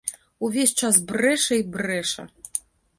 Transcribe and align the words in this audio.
Увесь 0.47 0.73
час 0.79 0.95
брэша 1.13 1.53
і 1.63 1.69
брэша. 1.79 2.23